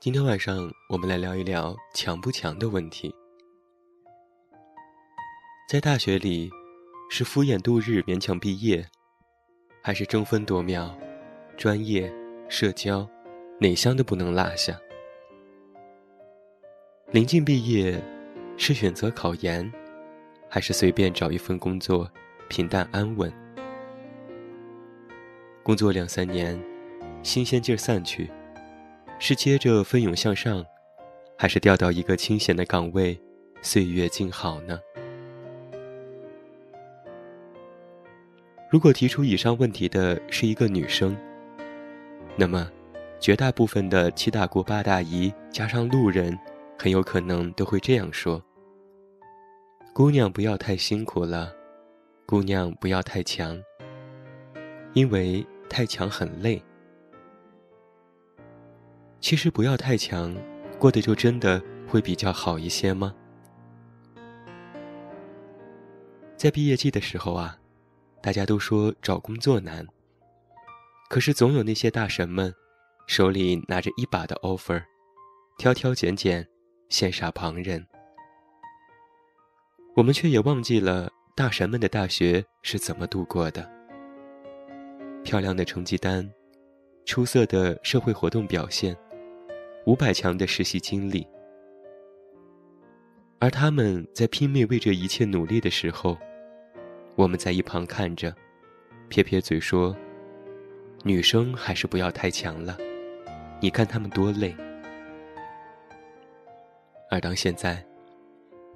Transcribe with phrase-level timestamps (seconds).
[0.00, 3.14] 今天晚上我们来聊一聊强不强的问题。
[5.68, 6.50] 在大学里，
[7.10, 8.82] 是敷衍度日勉强毕业，
[9.82, 10.90] 还是争分夺秒，
[11.54, 12.10] 专业、
[12.48, 13.06] 社交，
[13.58, 14.74] 哪项都不能落下？
[17.10, 18.02] 临近毕业，
[18.56, 19.70] 是选择考研，
[20.48, 22.10] 还是随便找一份工作，
[22.48, 23.30] 平淡安稳？
[25.62, 26.58] 工作两三年，
[27.22, 28.30] 新鲜劲儿散去，
[29.22, 30.64] 是接着奋勇向上，
[31.36, 33.20] 还是调到一个清闲的岗位，
[33.60, 34.80] 岁月静好呢？
[38.70, 41.14] 如果提出以上问题的是一个女生，
[42.34, 42.66] 那么，
[43.20, 46.36] 绝大部分的七大姑八大姨加上路人，
[46.78, 48.42] 很有可能都会这样说
[49.92, 51.52] ：“姑娘不要太辛苦了，
[52.24, 53.62] 姑娘不要太强，
[54.94, 56.60] 因为太强很累。”
[59.20, 60.34] 其实不要太强，
[60.78, 63.14] 过得就真的会比较好一些吗？
[66.36, 67.56] 在毕业季的时候啊。
[68.22, 69.82] 大家都说找工作难，
[71.08, 72.54] 可是总有那些大神们，
[73.06, 74.82] 手里拿着一把的 offer，
[75.56, 76.46] 挑挑拣拣，
[76.90, 77.86] 羡煞旁人。
[79.96, 83.66] 我们却也忘记了大神们的大学是怎么度过的。
[85.24, 86.30] 漂亮的成绩单，
[87.06, 88.94] 出色的社会活动表现，
[89.90, 91.26] 五百强的实习经历，
[93.40, 96.16] 而他们在拼命为这一切努力的时候。
[97.16, 98.32] 我们在一旁看着，
[99.08, 99.96] 撇撇嘴说
[101.02, 102.78] ：“女生还是不要太强了，
[103.60, 104.54] 你看他们多累。”
[107.10, 107.84] 而当现在，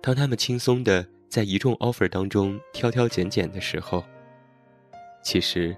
[0.03, 4.05] 当他们轻松的在一众 offer 当中挑挑拣拣的时候，
[5.23, 5.77] 其实，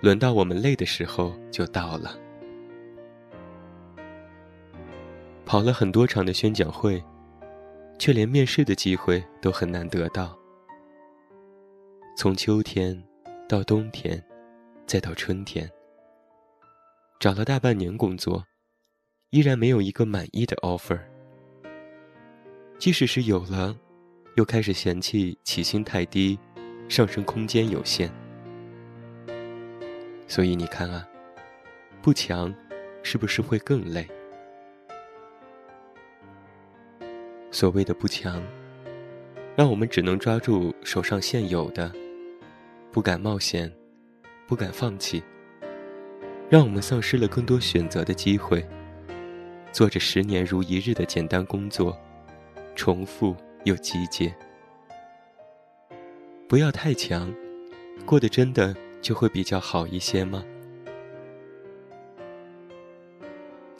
[0.00, 2.18] 轮到我们累的时候就到了。
[5.52, 7.04] 跑了很多场的宣讲会，
[7.98, 10.34] 却连面试的机会都很难得到。
[12.16, 12.98] 从秋天
[13.46, 14.24] 到冬天，
[14.86, 15.70] 再到春天，
[17.20, 18.42] 找了大半年工作，
[19.28, 20.98] 依然没有一个满意的 offer。
[22.78, 23.76] 即使是有了，
[24.36, 26.38] 又开始嫌弃起薪太低，
[26.88, 28.10] 上升空间有限。
[30.26, 31.06] 所以你看啊，
[32.00, 32.54] 不强，
[33.02, 34.08] 是不是会更累？
[37.52, 38.42] 所谓的不强，
[39.54, 41.92] 让我们只能抓住手上现有的。
[42.90, 43.70] 不敢冒险，
[44.48, 45.22] 不敢放弃，
[46.48, 48.66] 让我们丧失了更多选择的机会。
[49.70, 51.96] 做着十年如一日的简单工作，
[52.74, 54.32] 重复又机械。
[56.48, 57.32] 不要太强，
[58.06, 60.42] 过得真的就会比较好一些吗？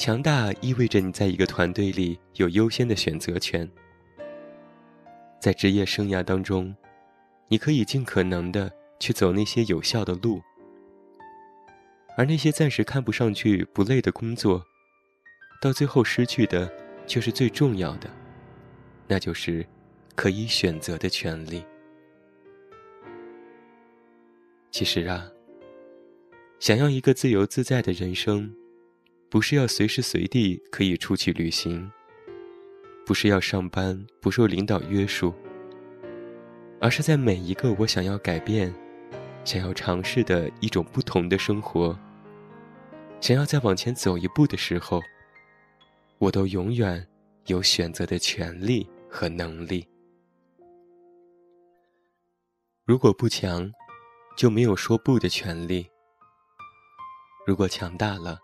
[0.02, 3.70] 强大意味着你在一个团队里有优先的选择权，
[5.38, 6.74] 在职业生涯当中，
[7.46, 8.68] 你可以尽可能的。
[8.98, 10.42] 去走那些有效的路，
[12.16, 14.64] 而那些暂时看不上去不累的工作，
[15.60, 16.68] 到最后失去的
[17.06, 18.10] 却是最重要的，
[19.06, 19.64] 那就是
[20.16, 21.64] 可以选择的权利。
[24.72, 25.30] 其实啊，
[26.58, 28.52] 想要一个自由自在的人生，
[29.32, 31.90] 不是要随时随地可以出去旅行，
[33.06, 35.32] 不是要上班不受领导约束，
[36.78, 38.70] 而是在每一个我想要改变。
[39.42, 41.98] 想要尝试的一种不同的生活，
[43.22, 45.00] 想要再往前走一步的时候，
[46.18, 47.08] 我都永远
[47.46, 49.88] 有选择的权利和能力。
[52.84, 53.72] 如果不强，
[54.36, 55.86] 就没有说不的权利；
[57.46, 58.38] 如果强大了，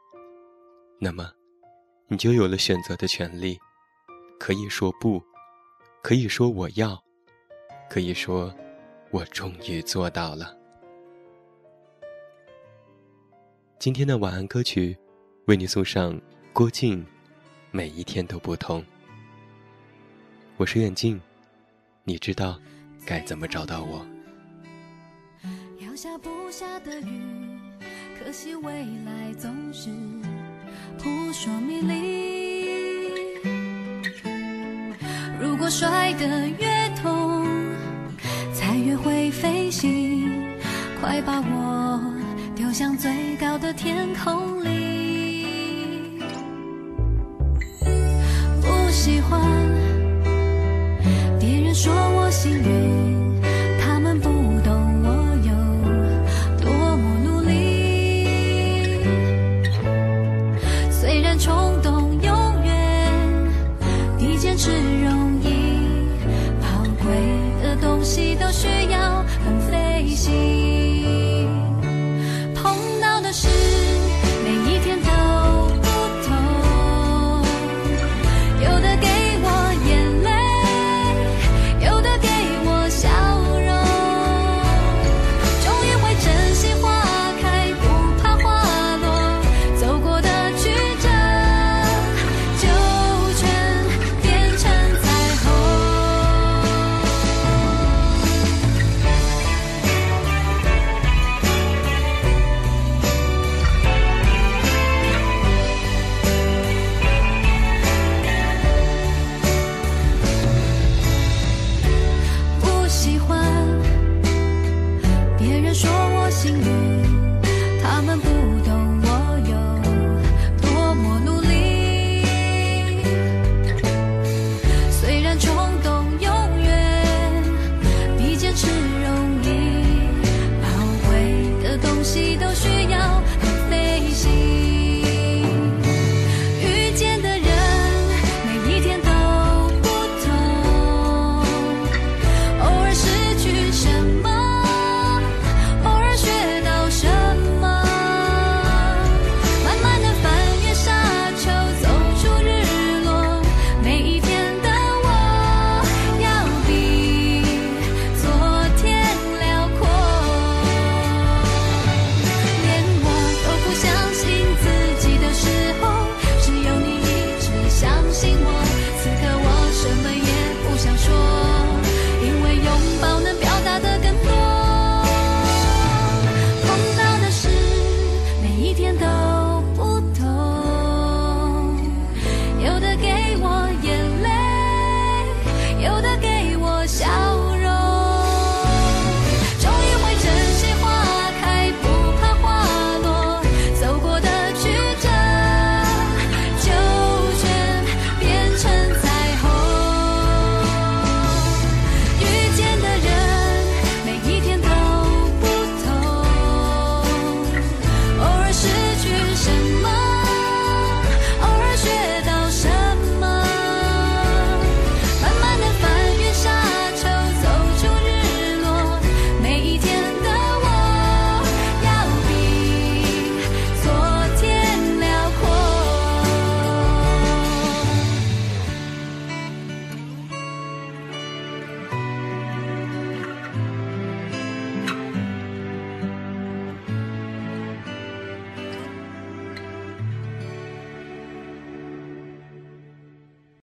[0.99, 1.31] 那么
[2.09, 3.59] 你就有了选择的权利，
[4.39, 5.23] 可以说不，
[6.03, 7.01] 可以说我要，
[7.89, 8.53] 可以说
[9.11, 10.57] 我终于做到了。
[13.79, 14.99] 今天的晚安歌曲，
[15.47, 16.21] 为你送上
[16.53, 17.07] 郭靖。
[17.71, 18.83] 每一天都不同。
[20.57, 21.21] 我是远近，
[22.03, 22.59] 你知道
[23.05, 24.05] 该怎么找到我。
[25.79, 27.61] 要下不下的雨，
[28.19, 28.73] 可惜未
[29.05, 29.91] 来总是
[30.99, 31.93] 扑朔迷离。
[35.41, 36.67] 如果摔得越
[37.01, 37.47] 痛，
[38.53, 40.29] 才越会飞行，
[41.01, 42.15] 快把我。
[42.55, 46.19] 丢向最高的天空里，
[48.61, 49.41] 不喜欢
[51.39, 53.08] 别人说我幸运，